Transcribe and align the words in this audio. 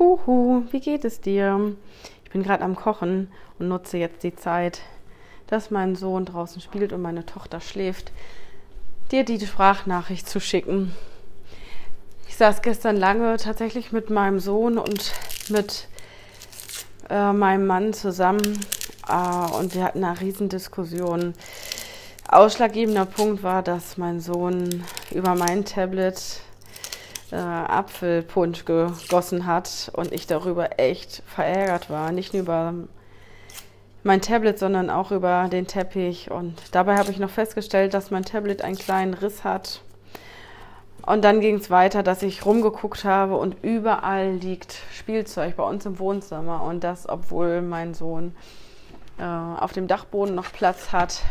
Huhu, 0.00 0.62
wie 0.70 0.80
geht 0.80 1.04
es 1.04 1.20
dir? 1.20 1.76
Ich 2.24 2.30
bin 2.30 2.42
gerade 2.42 2.64
am 2.64 2.74
Kochen 2.74 3.30
und 3.58 3.68
nutze 3.68 3.98
jetzt 3.98 4.22
die 4.22 4.34
Zeit, 4.34 4.80
dass 5.46 5.70
mein 5.70 5.94
Sohn 5.94 6.24
draußen 6.24 6.62
spielt 6.62 6.94
und 6.94 7.02
meine 7.02 7.26
Tochter 7.26 7.60
schläft, 7.60 8.10
dir 9.12 9.26
die 9.26 9.38
Sprachnachricht 9.38 10.26
zu 10.26 10.40
schicken. 10.40 10.94
Ich 12.26 12.36
saß 12.36 12.62
gestern 12.62 12.96
lange 12.96 13.36
tatsächlich 13.36 13.92
mit 13.92 14.08
meinem 14.08 14.40
Sohn 14.40 14.78
und 14.78 15.12
mit 15.50 15.86
äh, 17.10 17.34
meinem 17.34 17.66
Mann 17.66 17.92
zusammen 17.92 18.58
äh, 19.06 19.52
und 19.52 19.74
wir 19.74 19.84
hatten 19.84 20.02
eine 20.02 20.18
Riesendiskussion. 20.18 21.34
Ausschlaggebender 22.26 23.04
Punkt 23.04 23.42
war, 23.42 23.62
dass 23.62 23.98
mein 23.98 24.20
Sohn 24.20 24.82
über 25.10 25.34
mein 25.34 25.66
Tablet 25.66 26.40
äh, 27.32 27.36
Apfelpunsch 27.36 28.64
gegossen 28.64 29.46
hat 29.46 29.90
und 29.94 30.12
ich 30.12 30.26
darüber 30.26 30.78
echt 30.78 31.22
verärgert 31.26 31.90
war. 31.90 32.12
Nicht 32.12 32.32
nur 32.32 32.42
über 32.42 32.74
mein 34.02 34.20
Tablet, 34.20 34.58
sondern 34.58 34.90
auch 34.90 35.10
über 35.10 35.48
den 35.48 35.66
Teppich. 35.66 36.30
Und 36.30 36.54
dabei 36.72 36.96
habe 36.96 37.10
ich 37.10 37.18
noch 37.18 37.30
festgestellt, 37.30 37.94
dass 37.94 38.10
mein 38.10 38.24
Tablet 38.24 38.62
einen 38.62 38.76
kleinen 38.76 39.14
Riss 39.14 39.44
hat. 39.44 39.82
Und 41.06 41.24
dann 41.24 41.40
ging 41.40 41.56
es 41.56 41.70
weiter, 41.70 42.02
dass 42.02 42.22
ich 42.22 42.44
rumgeguckt 42.44 43.04
habe 43.04 43.36
und 43.36 43.56
überall 43.62 44.32
liegt 44.32 44.78
Spielzeug 44.92 45.56
bei 45.56 45.62
uns 45.62 45.86
im 45.86 45.98
Wohnzimmer. 45.98 46.62
Und 46.62 46.84
das, 46.84 47.08
obwohl 47.08 47.62
mein 47.62 47.94
Sohn 47.94 48.34
äh, 49.18 49.24
auf 49.24 49.72
dem 49.72 49.86
Dachboden 49.86 50.34
noch 50.34 50.52
Platz 50.52 50.92
hat. 50.92 51.22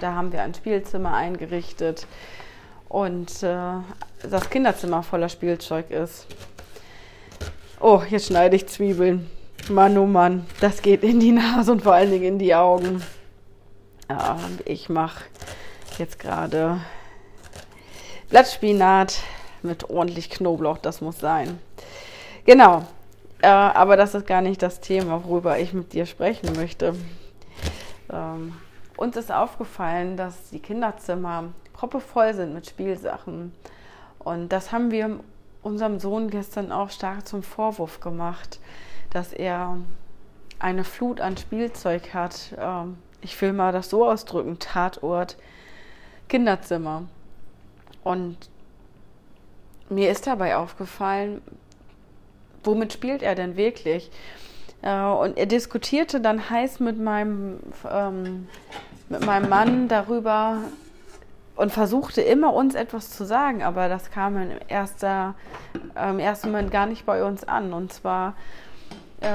Da 0.00 0.14
haben 0.14 0.32
wir 0.32 0.42
ein 0.42 0.54
Spielzimmer 0.54 1.14
eingerichtet 1.14 2.06
und 2.88 3.42
äh, 3.42 3.78
das 4.28 4.50
Kinderzimmer 4.50 5.02
voller 5.02 5.28
Spielzeug 5.28 5.90
ist. 5.90 6.26
Oh, 7.80 8.02
jetzt 8.08 8.26
schneide 8.26 8.56
ich 8.56 8.66
Zwiebeln. 8.66 9.30
Mann, 9.68 9.98
oh 9.98 10.06
Mann, 10.06 10.46
das 10.60 10.80
geht 10.80 11.02
in 11.02 11.18
die 11.18 11.32
Nase 11.32 11.72
und 11.72 11.82
vor 11.82 11.94
allen 11.94 12.10
Dingen 12.10 12.24
in 12.24 12.38
die 12.38 12.54
Augen. 12.54 13.02
Ja, 14.08 14.38
ich 14.64 14.88
mache 14.88 15.24
jetzt 15.98 16.20
gerade 16.20 16.80
Blattspinat 18.28 19.18
mit 19.62 19.90
ordentlich 19.90 20.30
Knoblauch, 20.30 20.78
das 20.78 21.00
muss 21.00 21.18
sein. 21.18 21.58
Genau, 22.44 22.84
äh, 23.42 23.48
aber 23.48 23.96
das 23.96 24.14
ist 24.14 24.26
gar 24.26 24.40
nicht 24.40 24.62
das 24.62 24.80
Thema, 24.80 25.24
worüber 25.24 25.58
ich 25.58 25.72
mit 25.72 25.92
dir 25.92 26.06
sprechen 26.06 26.52
möchte. 26.54 26.94
Ähm, 28.12 28.54
uns 28.96 29.16
ist 29.16 29.32
aufgefallen, 29.32 30.16
dass 30.16 30.50
die 30.50 30.60
Kinderzimmer 30.60 31.44
proppevoll 31.76 32.34
sind 32.34 32.54
mit 32.54 32.66
Spielsachen. 32.66 33.52
Und 34.18 34.48
das 34.48 34.72
haben 34.72 34.90
wir 34.90 35.20
unserem 35.62 36.00
Sohn 36.00 36.30
gestern 36.30 36.72
auch 36.72 36.90
stark 36.90 37.26
zum 37.28 37.42
Vorwurf 37.42 38.00
gemacht, 38.00 38.60
dass 39.10 39.32
er 39.32 39.76
eine 40.58 40.84
Flut 40.84 41.20
an 41.20 41.36
Spielzeug 41.36 42.14
hat. 42.14 42.54
Ähm, 42.58 42.96
ich 43.20 43.40
will 43.40 43.52
mal 43.52 43.72
das 43.72 43.90
so 43.90 44.08
ausdrücken, 44.08 44.58
Tatort, 44.58 45.36
Kinderzimmer. 46.28 47.04
Und 48.02 48.36
mir 49.88 50.10
ist 50.10 50.26
dabei 50.26 50.56
aufgefallen, 50.56 51.42
womit 52.64 52.92
spielt 52.92 53.22
er 53.22 53.34
denn 53.34 53.56
wirklich? 53.56 54.10
Äh, 54.82 55.02
und 55.02 55.36
er 55.36 55.46
diskutierte 55.46 56.20
dann 56.20 56.48
heiß 56.48 56.80
mit 56.80 56.98
meinem, 56.98 57.60
ähm, 57.90 58.48
mit 59.08 59.24
meinem 59.24 59.48
Mann 59.48 59.88
darüber, 59.88 60.58
und 61.56 61.72
versuchte 61.72 62.20
immer 62.20 62.52
uns 62.52 62.74
etwas 62.74 63.10
zu 63.10 63.24
sagen, 63.24 63.62
aber 63.62 63.88
das 63.88 64.10
kam 64.10 64.36
im, 64.36 64.50
erster, 64.68 65.34
im 65.96 66.18
ersten 66.18 66.50
Moment 66.50 66.70
gar 66.70 66.86
nicht 66.86 67.06
bei 67.06 67.24
uns 67.24 67.44
an. 67.44 67.72
Und 67.72 67.92
zwar, 67.92 68.34
äh, 69.20 69.28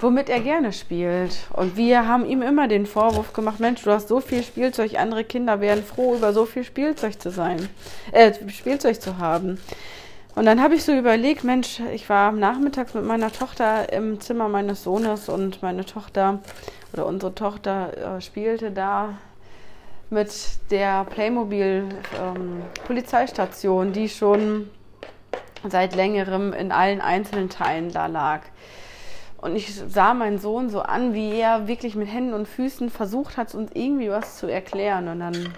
womit 0.00 0.28
er 0.28 0.40
gerne 0.40 0.72
spielt. 0.72 1.38
Und 1.52 1.76
wir 1.76 2.06
haben 2.08 2.26
ihm 2.26 2.42
immer 2.42 2.66
den 2.66 2.86
Vorwurf 2.86 3.32
gemacht, 3.32 3.60
Mensch, 3.60 3.82
du 3.82 3.92
hast 3.92 4.08
so 4.08 4.20
viel 4.20 4.42
Spielzeug, 4.42 4.98
andere 4.98 5.22
Kinder 5.22 5.60
wären 5.60 5.84
froh, 5.84 6.16
über 6.16 6.32
so 6.32 6.44
viel 6.44 6.64
Spielzeug 6.64 7.20
zu 7.20 7.30
sein, 7.30 7.68
äh, 8.10 8.32
Spielzeug 8.48 9.00
zu 9.00 9.18
haben. 9.18 9.58
Und 10.34 10.46
dann 10.46 10.62
habe 10.62 10.74
ich 10.74 10.84
so 10.84 10.92
überlegt, 10.92 11.44
Mensch, 11.44 11.80
ich 11.92 12.08
war 12.08 12.32
nachmittags 12.32 12.94
mit 12.94 13.04
meiner 13.04 13.32
Tochter 13.32 13.92
im 13.92 14.20
Zimmer 14.20 14.48
meines 14.48 14.82
Sohnes 14.84 15.28
und 15.28 15.62
meine 15.62 15.84
Tochter 15.84 16.38
oder 16.92 17.06
unsere 17.06 17.34
Tochter 17.34 18.16
äh, 18.16 18.20
spielte 18.20 18.70
da 18.70 19.18
mit 20.10 20.32
der 20.70 21.04
Playmobil 21.04 21.88
ähm, 22.20 22.62
die 23.92 24.08
schon 24.08 24.68
seit 25.68 25.94
längerem 25.94 26.52
in 26.52 26.72
allen 26.72 27.00
einzelnen 27.00 27.48
Teilen 27.48 27.92
da 27.92 28.06
lag. 28.06 28.42
Und 29.40 29.56
ich 29.56 29.74
sah 29.74 30.12
meinen 30.12 30.38
Sohn 30.38 30.68
so 30.68 30.80
an, 30.80 31.14
wie 31.14 31.38
er 31.38 31.66
wirklich 31.66 31.94
mit 31.94 32.12
Händen 32.12 32.34
und 32.34 32.46
Füßen 32.46 32.90
versucht 32.90 33.36
hat, 33.36 33.54
uns 33.54 33.70
irgendwie 33.72 34.10
was 34.10 34.36
zu 34.36 34.46
erklären. 34.46 35.08
Und 35.08 35.20
dann 35.20 35.54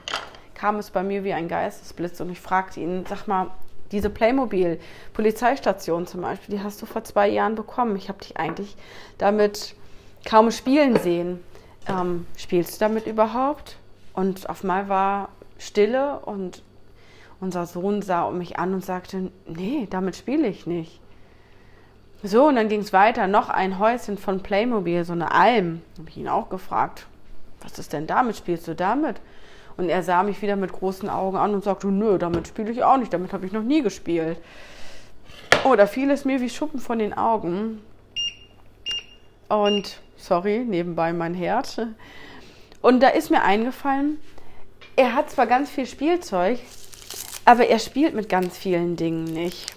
kam 0.54 0.76
es 0.76 0.91
bei 0.91 1.02
mir 1.02 1.24
wie 1.24 1.32
ein 1.32 1.48
Geistesblitz 1.48 2.20
und 2.20 2.30
ich 2.30 2.41
fragte 2.41 2.78
ihn, 2.78 3.04
sag 3.08 3.26
mal, 3.26 3.48
diese 3.91 4.08
Playmobil 4.08 4.78
Polizeistation 5.12 6.06
zum 6.06 6.22
Beispiel, 6.22 6.56
die 6.56 6.62
hast 6.62 6.80
du 6.80 6.86
vor 6.86 7.04
zwei 7.04 7.28
Jahren 7.28 7.56
bekommen. 7.56 7.96
Ich 7.96 8.08
habe 8.08 8.20
dich 8.20 8.36
eigentlich 8.36 8.76
damit 9.18 9.74
kaum 10.24 10.50
spielen 10.50 10.96
sehen. 10.98 11.42
Ähm, 11.88 12.26
spielst 12.36 12.76
du 12.76 12.78
damit 12.84 13.06
überhaupt? 13.06 13.76
Und 14.14 14.48
auf 14.48 14.62
einmal 14.62 14.88
war 14.88 15.28
Stille 15.58 16.18
und 16.20 16.62
unser 17.40 17.66
Sohn 17.66 18.02
sah 18.02 18.30
mich 18.30 18.58
an 18.58 18.74
und 18.74 18.84
sagte, 18.84 19.32
nee, 19.46 19.86
damit 19.90 20.16
spiele 20.16 20.46
ich 20.46 20.66
nicht. 20.66 21.00
So, 22.22 22.46
und 22.46 22.54
dann 22.54 22.68
ging 22.68 22.80
es 22.80 22.92
weiter. 22.92 23.26
Noch 23.26 23.48
ein 23.48 23.80
Häuschen 23.80 24.16
von 24.16 24.42
Playmobil, 24.42 25.04
so 25.04 25.12
eine 25.12 25.32
Alm. 25.32 25.82
Habe 25.98 26.08
ich 26.08 26.16
ihn 26.16 26.28
auch 26.28 26.50
gefragt, 26.50 27.06
was 27.60 27.78
ist 27.78 27.92
denn 27.92 28.06
damit? 28.06 28.36
Spielst 28.36 28.68
du 28.68 28.74
damit? 28.74 29.20
Und 29.76 29.88
er 29.88 30.02
sah 30.02 30.22
mich 30.22 30.40
wieder 30.42 30.54
mit 30.54 30.72
großen 30.72 31.08
Augen 31.08 31.36
an 31.36 31.54
und 31.54 31.64
sagte, 31.64 31.88
nö, 31.88 32.18
damit 32.18 32.46
spiele 32.46 32.70
ich 32.70 32.84
auch 32.84 32.96
nicht, 32.96 33.12
damit 33.12 33.32
habe 33.32 33.46
ich 33.46 33.52
noch 33.52 33.62
nie 33.62 33.82
gespielt. 33.82 34.38
Oh, 35.64 35.74
da 35.74 35.86
fiel 35.86 36.10
es 36.10 36.24
mir 36.24 36.40
wie 36.40 36.50
Schuppen 36.50 36.78
von 36.78 36.98
den 36.98 37.12
Augen. 37.14 37.80
Und, 39.48 40.00
sorry, 40.16 40.64
nebenbei 40.64 41.12
mein 41.12 41.34
Herz. 41.34 41.80
Und 42.82 43.00
da 43.00 43.09
ist 43.09 43.31
mir 43.31 43.43
eingefallen, 43.43 44.19
er 44.97 45.15
hat 45.15 45.31
zwar 45.31 45.47
ganz 45.47 45.70
viel 45.70 45.87
Spielzeug, 45.87 46.59
aber 47.44 47.66
er 47.66 47.78
spielt 47.78 48.15
mit 48.15 48.28
ganz 48.28 48.59
vielen 48.59 48.97
Dingen 48.97 49.25
nicht. 49.25 49.72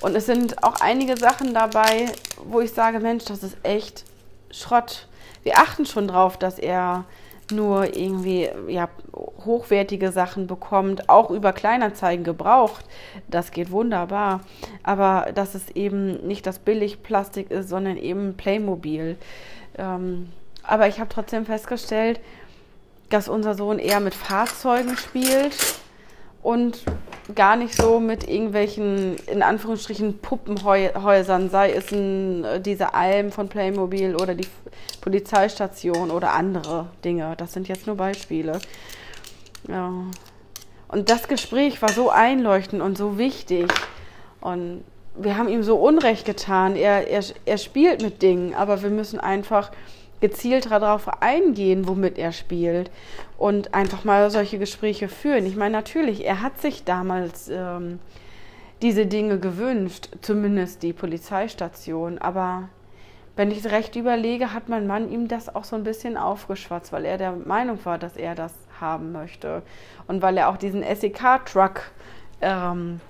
Und 0.00 0.16
es 0.16 0.26
sind 0.26 0.62
auch 0.64 0.80
einige 0.80 1.16
Sachen 1.16 1.54
dabei, 1.54 2.06
wo 2.44 2.60
ich 2.60 2.72
sage, 2.72 2.98
Mensch, 2.98 3.24
das 3.24 3.44
ist 3.44 3.56
echt 3.62 4.04
Schrott. 4.50 5.06
Wir 5.44 5.58
achten 5.58 5.86
schon 5.86 6.08
drauf, 6.08 6.36
dass 6.36 6.58
er 6.58 7.04
nur 7.52 7.96
irgendwie 7.96 8.48
ja, 8.68 8.88
hochwertige 9.14 10.10
Sachen 10.10 10.46
bekommt, 10.46 11.08
auch 11.08 11.30
über 11.30 11.52
Kleinanzeigen 11.52 12.24
gebraucht. 12.24 12.84
Das 13.28 13.52
geht 13.52 13.70
wunderbar. 13.70 14.40
Aber 14.82 15.30
dass 15.32 15.54
es 15.54 15.70
eben 15.70 16.26
nicht 16.26 16.46
das 16.46 16.58
Billigplastik 16.58 17.50
ist, 17.50 17.68
sondern 17.68 17.96
eben 17.96 18.36
Playmobil. 18.36 19.16
Ähm, 19.78 20.30
aber 20.62 20.88
ich 20.88 21.00
habe 21.00 21.08
trotzdem 21.12 21.46
festgestellt, 21.46 22.20
dass 23.10 23.28
unser 23.28 23.54
Sohn 23.54 23.78
eher 23.78 24.00
mit 24.00 24.14
Fahrzeugen 24.14 24.96
spielt 24.96 25.54
und 26.42 26.82
gar 27.34 27.56
nicht 27.56 27.74
so 27.74 28.00
mit 28.00 28.28
irgendwelchen, 28.28 29.16
in 29.26 29.42
Anführungsstrichen, 29.42 30.18
Puppenhäusern, 30.18 31.50
sei 31.50 31.72
es 31.72 31.92
ein, 31.92 32.44
äh, 32.44 32.60
diese 32.60 32.94
Alm 32.94 33.30
von 33.30 33.48
Playmobil 33.48 34.16
oder 34.16 34.34
die 34.34 34.48
Polizeistation 35.00 36.10
oder 36.10 36.32
andere 36.32 36.88
Dinge. 37.04 37.34
Das 37.36 37.52
sind 37.52 37.68
jetzt 37.68 37.86
nur 37.86 37.96
Beispiele. 37.96 38.60
Ja. 39.68 39.92
Und 40.88 41.10
das 41.10 41.28
Gespräch 41.28 41.80
war 41.80 41.90
so 41.90 42.10
einleuchtend 42.10 42.82
und 42.82 42.98
so 42.98 43.18
wichtig. 43.18 43.72
Und 44.40 44.84
wir 45.14 45.38
haben 45.38 45.48
ihm 45.48 45.62
so 45.62 45.76
Unrecht 45.76 46.24
getan. 46.24 46.74
Er, 46.76 47.08
er, 47.08 47.22
er 47.44 47.58
spielt 47.58 48.02
mit 48.02 48.20
Dingen, 48.22 48.54
aber 48.54 48.82
wir 48.82 48.90
müssen 48.90 49.20
einfach 49.20 49.70
gezielt 50.22 50.70
darauf 50.70 51.20
eingehen, 51.20 51.86
womit 51.86 52.16
er 52.16 52.32
spielt 52.32 52.90
und 53.36 53.74
einfach 53.74 54.04
mal 54.04 54.30
solche 54.30 54.58
Gespräche 54.58 55.08
führen. 55.08 55.44
Ich 55.44 55.56
meine, 55.56 55.72
natürlich, 55.72 56.24
er 56.24 56.40
hat 56.40 56.60
sich 56.60 56.84
damals 56.84 57.50
ähm, 57.50 57.98
diese 58.80 59.04
Dinge 59.06 59.38
gewünscht, 59.38 60.08
zumindest 60.22 60.82
die 60.82 60.92
Polizeistation, 60.92 62.18
aber 62.18 62.68
wenn 63.34 63.50
ich 63.50 63.58
es 63.58 63.72
recht 63.72 63.96
überlege, 63.96 64.52
hat 64.52 64.68
mein 64.68 64.86
Mann 64.86 65.10
ihm 65.10 65.26
das 65.26 65.54
auch 65.54 65.64
so 65.64 65.74
ein 65.74 65.84
bisschen 65.84 66.16
aufgeschwatzt, 66.16 66.92
weil 66.92 67.04
er 67.04 67.18
der 67.18 67.32
Meinung 67.32 67.84
war, 67.84 67.98
dass 67.98 68.16
er 68.16 68.34
das 68.34 68.52
haben 68.80 69.12
möchte 69.12 69.62
und 70.06 70.22
weil 70.22 70.36
er 70.36 70.48
auch 70.48 70.56
diesen 70.56 70.82
SEK-Truck 70.82 71.80
ähm, 72.40 73.00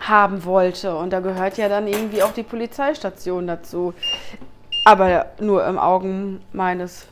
haben 0.00 0.44
wollte. 0.44 0.96
Und 0.96 1.12
da 1.12 1.20
gehört 1.20 1.56
ja 1.56 1.68
dann 1.68 1.86
irgendwie 1.86 2.22
auch 2.22 2.32
die 2.32 2.42
Polizeistation 2.42 3.46
dazu. 3.46 3.94
Aber 4.84 5.26
nur 5.40 5.66
im 5.66 5.78
Augen 5.78 6.42
meines 6.52 7.08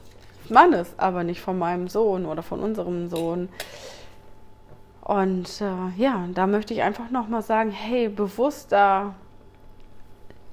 Mannes, 0.48 0.94
aber 0.98 1.24
nicht 1.24 1.40
von 1.40 1.58
meinem 1.58 1.88
Sohn 1.88 2.26
oder 2.26 2.42
von 2.42 2.60
unserem 2.60 3.08
Sohn. 3.08 3.48
Und 5.02 5.60
äh, 5.60 6.00
ja, 6.00 6.28
da 6.34 6.46
möchte 6.46 6.74
ich 6.74 6.82
einfach 6.82 7.10
nochmal 7.10 7.42
sagen, 7.42 7.70
hey, 7.70 8.08
bewusster 8.08 9.14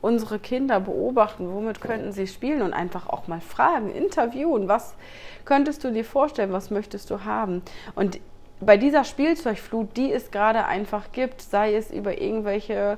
unsere 0.01 0.39
Kinder 0.39 0.80
beobachten, 0.80 1.51
womit 1.51 1.81
könnten 1.81 2.12
sie 2.13 2.25
spielen 2.25 2.62
und 2.62 2.74
einfach 2.74 3.10
auch 3.10 3.27
mal 3.27 3.42
fragen, 3.42 3.92
interviewen, 3.92 4.68
was 4.68 4.95
könntest 5.45 5.83
du 5.83 5.92
dir 5.92 6.06
vorstellen, 6.06 6.54
was 6.54 6.71
möchtest 6.71 7.10
du 7.10 7.25
haben? 7.25 7.62
Und 7.95 8.19
bei 8.62 8.77
dieser 8.77 9.04
Spielzeugflut, 9.04 9.95
die 9.98 10.12
es 10.12 10.31
gerade 10.31 10.66
einfach 10.66 11.12
gibt, 11.12 11.42
sei 11.42 11.75
es 11.75 11.92
über 11.92 12.21
irgendwelche 12.21 12.98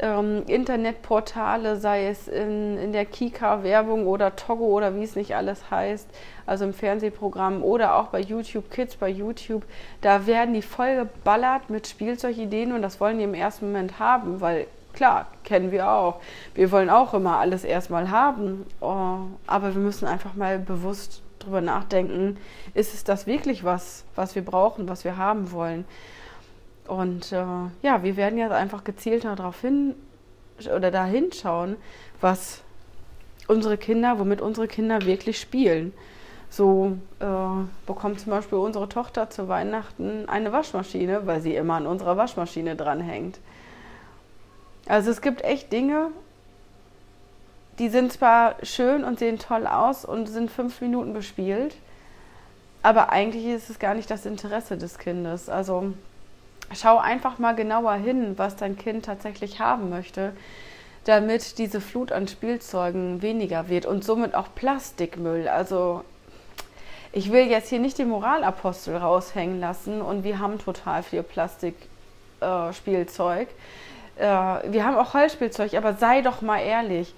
ähm, 0.00 0.42
Internetportale, 0.46 1.76
sei 1.76 2.08
es 2.08 2.28
in, 2.28 2.78
in 2.78 2.92
der 2.92 3.04
Kika-Werbung 3.04 4.06
oder 4.06 4.36
Togo 4.36 4.64
oder 4.64 4.94
wie 4.94 5.04
es 5.04 5.16
nicht 5.16 5.36
alles 5.36 5.70
heißt, 5.70 6.08
also 6.46 6.64
im 6.64 6.74
Fernsehprogramm 6.74 7.62
oder 7.62 7.96
auch 7.96 8.08
bei 8.08 8.20
YouTube 8.20 8.70
Kids, 8.70 8.96
bei 8.96 9.08
YouTube, 9.08 9.64
da 10.00 10.26
werden 10.26 10.54
die 10.54 10.62
voll 10.62 10.96
geballert 10.96 11.70
mit 11.70 11.86
Spielzeugideen 11.86 12.72
und 12.72 12.82
das 12.82 13.00
wollen 13.00 13.18
die 13.18 13.24
im 13.24 13.34
ersten 13.34 13.66
Moment 13.66 13.98
haben, 13.98 14.40
weil 14.40 14.66
klar, 14.92 15.26
kennen 15.42 15.70
wir 15.70 15.88
auch. 15.90 16.20
Wir 16.54 16.70
wollen 16.72 16.90
auch 16.90 17.14
immer 17.14 17.38
alles 17.38 17.64
erstmal 17.64 18.10
haben, 18.10 18.66
oh, 18.80 19.18
aber 19.46 19.74
wir 19.74 19.80
müssen 19.80 20.06
einfach 20.06 20.34
mal 20.34 20.58
bewusst 20.58 21.22
drüber 21.38 21.60
nachdenken, 21.60 22.38
ist 22.74 22.94
es 22.94 23.04
das 23.04 23.26
wirklich 23.26 23.64
was, 23.64 24.04
was 24.14 24.34
wir 24.34 24.44
brauchen, 24.44 24.88
was 24.88 25.04
wir 25.04 25.16
haben 25.16 25.52
wollen? 25.52 25.84
Und 26.86 27.32
äh, 27.32 27.44
ja, 27.82 28.02
wir 28.02 28.16
werden 28.16 28.38
jetzt 28.38 28.52
einfach 28.52 28.84
gezielter 28.84 29.36
darauf 29.36 29.60
hin 29.60 29.94
oder 30.74 30.90
da 30.90 31.04
hinschauen, 31.04 31.76
was 32.20 32.62
unsere 33.48 33.76
Kinder, 33.76 34.18
womit 34.18 34.40
unsere 34.40 34.68
Kinder 34.68 35.02
wirklich 35.02 35.40
spielen. 35.40 35.92
So 36.50 36.98
äh, 37.18 37.26
bekommt 37.86 38.20
zum 38.20 38.30
Beispiel 38.30 38.58
unsere 38.58 38.88
Tochter 38.88 39.28
zu 39.30 39.48
Weihnachten 39.48 40.28
eine 40.28 40.52
Waschmaschine, 40.52 41.26
weil 41.26 41.40
sie 41.40 41.54
immer 41.54 41.74
an 41.74 41.86
unserer 41.86 42.16
Waschmaschine 42.16 42.76
dranhängt. 42.76 43.40
Also 44.86 45.10
es 45.10 45.20
gibt 45.20 45.42
echt 45.42 45.72
Dinge, 45.72 46.10
die 47.78 47.88
sind 47.88 48.12
zwar 48.12 48.56
schön 48.62 49.02
und 49.02 49.18
sehen 49.18 49.38
toll 49.38 49.66
aus 49.66 50.04
und 50.04 50.26
sind 50.26 50.50
fünf 50.50 50.80
Minuten 50.80 51.12
bespielt, 51.12 51.76
aber 52.82 53.10
eigentlich 53.10 53.46
ist 53.46 53.70
es 53.70 53.78
gar 53.78 53.94
nicht 53.94 54.10
das 54.10 54.26
Interesse 54.26 54.76
des 54.76 54.98
Kindes. 54.98 55.48
Also 55.48 55.94
schau 56.74 56.98
einfach 56.98 57.38
mal 57.38 57.54
genauer 57.54 57.94
hin, 57.94 58.34
was 58.36 58.56
dein 58.56 58.76
Kind 58.76 59.04
tatsächlich 59.04 59.60
haben 59.60 59.90
möchte, 59.90 60.32
damit 61.04 61.58
diese 61.58 61.80
Flut 61.80 62.10
an 62.12 62.26
Spielzeugen 62.28 63.22
weniger 63.22 63.68
wird 63.68 63.86
und 63.86 64.04
somit 64.04 64.34
auch 64.34 64.48
Plastikmüll. 64.54 65.48
Also 65.48 66.02
ich 67.12 67.30
will 67.30 67.46
jetzt 67.46 67.68
hier 67.68 67.78
nicht 67.78 67.98
den 67.98 68.08
Moralapostel 68.08 68.96
raushängen 68.96 69.60
lassen 69.60 70.02
und 70.02 70.24
wir 70.24 70.40
haben 70.40 70.58
total 70.58 71.02
viel 71.02 71.22
Plastikspielzeug. 71.22 73.48
Äh, 74.18 74.24
äh, 74.24 74.72
wir 74.72 74.84
haben 74.84 74.96
auch 74.96 75.14
Holzspielzeug, 75.14 75.74
aber 75.74 75.94
sei 75.94 76.22
doch 76.22 76.42
mal 76.42 76.60
ehrlich 76.60 77.14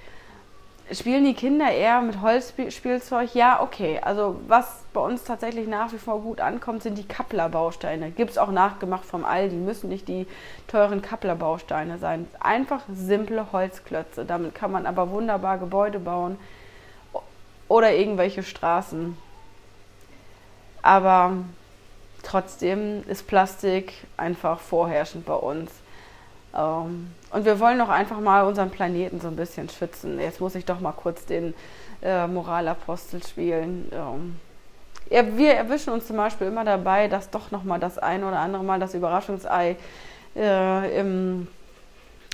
Spielen 0.92 1.24
die 1.24 1.34
Kinder 1.34 1.68
eher 1.68 2.00
mit 2.00 2.20
Holzspielzeug? 2.20 3.34
Ja, 3.34 3.60
okay. 3.60 3.98
Also 4.00 4.40
was 4.46 4.84
bei 4.92 5.00
uns 5.00 5.24
tatsächlich 5.24 5.66
nach 5.66 5.92
wie 5.92 5.98
vor 5.98 6.20
gut 6.20 6.40
ankommt, 6.40 6.84
sind 6.84 6.96
die 6.96 7.06
Kappler-Bausteine. 7.06 8.12
Gibt 8.12 8.30
es 8.30 8.38
auch 8.38 8.52
nachgemacht 8.52 9.04
vom 9.04 9.24
Aldi, 9.24 9.56
müssen 9.56 9.88
nicht 9.88 10.06
die 10.06 10.28
teuren 10.68 11.02
Kappler-Bausteine 11.02 11.98
sein. 11.98 12.28
Einfach 12.38 12.82
simple 12.88 13.50
Holzklötze. 13.50 14.24
Damit 14.24 14.54
kann 14.54 14.70
man 14.70 14.86
aber 14.86 15.10
wunderbar 15.10 15.58
Gebäude 15.58 15.98
bauen 15.98 16.38
oder 17.66 17.92
irgendwelche 17.92 18.44
Straßen. 18.44 19.16
Aber 20.82 21.32
trotzdem 22.22 23.02
ist 23.08 23.26
Plastik 23.26 23.92
einfach 24.16 24.60
vorherrschend 24.60 25.26
bei 25.26 25.34
uns. 25.34 25.72
Ähm, 26.56 27.10
und 27.30 27.44
wir 27.44 27.60
wollen 27.60 27.78
doch 27.78 27.88
einfach 27.88 28.20
mal 28.20 28.44
unseren 28.44 28.70
Planeten 28.70 29.20
so 29.20 29.28
ein 29.28 29.36
bisschen 29.36 29.68
schützen. 29.68 30.18
Jetzt 30.18 30.40
muss 30.40 30.54
ich 30.54 30.64
doch 30.64 30.80
mal 30.80 30.92
kurz 30.92 31.26
den 31.26 31.54
äh, 32.02 32.26
Moralapostel 32.26 33.22
spielen. 33.22 33.90
Ähm, 33.92 34.36
ja, 35.10 35.36
wir 35.36 35.52
erwischen 35.52 35.92
uns 35.92 36.06
zum 36.06 36.16
Beispiel 36.16 36.46
immer 36.48 36.64
dabei, 36.64 37.08
dass 37.08 37.30
doch 37.30 37.50
noch 37.50 37.62
mal 37.62 37.78
das 37.78 37.98
ein 37.98 38.24
oder 38.24 38.38
andere 38.38 38.64
Mal 38.64 38.80
das 38.80 38.94
Überraschungsei 38.94 39.76
äh, 40.34 40.98
im 41.00 41.46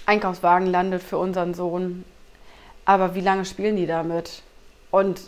Einkaufswagen 0.07 0.67
landet 0.69 1.03
für 1.03 1.19
unseren 1.19 1.55
Sohn. 1.55 2.05
Aber 2.85 3.15
wie 3.15 3.21
lange 3.21 3.45
spielen 3.45 3.77
die 3.77 3.87
damit? 3.87 4.43
Und 4.91 5.21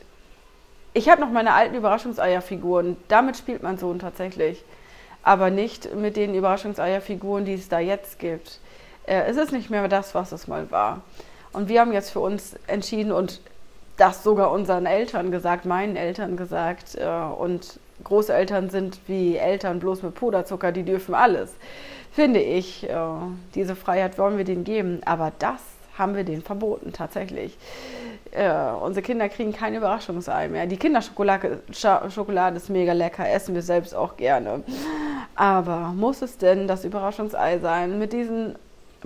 ich 0.92 1.08
habe 1.08 1.20
noch 1.20 1.30
meine 1.30 1.54
alten 1.54 1.74
Überraschungseierfiguren. 1.74 2.96
Damit 3.08 3.36
spielt 3.36 3.62
mein 3.62 3.78
Sohn 3.78 3.98
tatsächlich. 3.98 4.64
Aber 5.22 5.50
nicht 5.50 5.94
mit 5.94 6.16
den 6.16 6.34
Überraschungseierfiguren, 6.34 7.44
die 7.44 7.54
es 7.54 7.68
da 7.68 7.78
jetzt 7.78 8.18
gibt 8.18 8.60
äh, 9.06 9.22
es 9.28 9.36
ist 9.36 9.52
nicht 9.52 9.70
mehr 9.70 9.86
das, 9.88 10.14
was 10.14 10.32
es 10.32 10.48
mal 10.48 10.70
war. 10.70 11.02
Und 11.52 11.68
wir 11.68 11.80
haben 11.80 11.92
jetzt 11.92 12.10
für 12.10 12.20
uns 12.20 12.56
entschieden 12.66 13.12
und 13.12 13.40
das 13.96 14.24
sogar 14.24 14.50
unseren 14.50 14.86
Eltern 14.86 15.30
gesagt, 15.30 15.66
meinen 15.66 15.96
Eltern 15.96 16.36
gesagt. 16.36 16.96
Äh, 16.96 17.06
und 17.06 17.78
Großeltern 18.02 18.70
sind 18.70 18.98
wie 19.06 19.36
Eltern 19.36 19.78
bloß 19.78 20.02
mit 20.02 20.14
Puderzucker, 20.14 20.72
die 20.72 20.82
dürfen 20.82 21.14
alles. 21.14 21.54
Finde 22.12 22.40
ich, 22.40 22.88
äh, 22.88 22.96
diese 23.54 23.76
Freiheit 23.76 24.18
wollen 24.18 24.36
wir 24.36 24.44
denen 24.44 24.64
geben. 24.64 25.00
Aber 25.04 25.32
das 25.38 25.60
haben 25.96 26.16
wir 26.16 26.24
denen 26.24 26.42
verboten, 26.42 26.92
tatsächlich. 26.92 27.56
Äh, 28.32 28.50
unsere 28.80 29.02
Kinder 29.02 29.28
kriegen 29.28 29.52
kein 29.52 29.74
Überraschungsei 29.74 30.48
mehr. 30.48 30.66
Die 30.66 30.76
Kinderschokolade 30.76 31.60
Schokolade 31.72 32.56
ist 32.56 32.68
mega 32.68 32.92
lecker, 32.92 33.28
essen 33.28 33.54
wir 33.54 33.62
selbst 33.62 33.94
auch 33.94 34.16
gerne. 34.16 34.64
Aber 35.36 35.92
muss 35.94 36.20
es 36.22 36.36
denn 36.36 36.66
das 36.66 36.84
Überraschungsei 36.84 37.58
sein 37.60 37.98
mit 37.98 38.12
diesen 38.12 38.56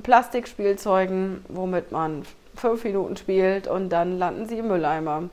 Plastikspielzeugen, 0.02 1.44
womit 1.48 1.92
man 1.92 2.22
fünf 2.54 2.84
Minuten 2.84 3.16
spielt 3.16 3.68
und 3.68 3.90
dann 3.90 4.18
landen 4.18 4.46
sie 4.46 4.58
im 4.58 4.68
Mülleimer. 4.68 5.24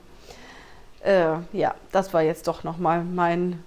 Äh, 1.04 1.36
ja, 1.52 1.74
das 1.92 2.12
war 2.14 2.22
jetzt 2.22 2.48
doch 2.48 2.64
nochmal 2.64 3.02
mein 3.02 3.62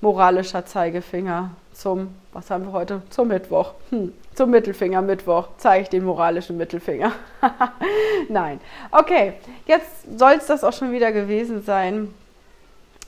moralischer 0.00 0.66
Zeigefinger 0.66 1.50
zum, 1.72 2.14
was 2.32 2.50
haben 2.50 2.66
wir 2.66 2.72
heute? 2.72 3.02
Zum 3.10 3.28
Mittwoch. 3.28 3.72
Hm, 3.90 4.12
zum 4.34 4.50
Mittelfinger 4.50 5.02
Mittwoch 5.02 5.48
zeige 5.58 5.84
ich 5.84 5.88
den 5.88 6.04
moralischen 6.04 6.56
Mittelfinger. 6.56 7.12
Nein. 8.28 8.60
Okay, 8.90 9.34
jetzt 9.66 10.18
soll 10.18 10.32
es 10.32 10.46
das 10.46 10.64
auch 10.64 10.72
schon 10.72 10.92
wieder 10.92 11.12
gewesen 11.12 11.62
sein. 11.62 12.12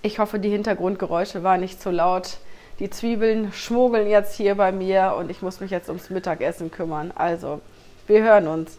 Ich 0.02 0.18
hoffe, 0.18 0.38
die 0.38 0.50
Hintergrundgeräusche 0.50 1.42
waren 1.42 1.60
nicht 1.60 1.80
zu 1.80 1.90
laut. 1.90 2.38
Die 2.80 2.90
Zwiebeln 2.90 3.52
schmuggeln 3.52 4.08
jetzt 4.08 4.34
hier 4.34 4.56
bei 4.56 4.72
mir 4.72 5.14
und 5.16 5.30
ich 5.30 5.42
muss 5.42 5.60
mich 5.60 5.70
jetzt 5.70 5.88
ums 5.88 6.10
Mittagessen 6.10 6.70
kümmern. 6.70 7.12
Also, 7.14 7.60
wir 8.06 8.22
hören 8.22 8.48
uns. 8.48 8.78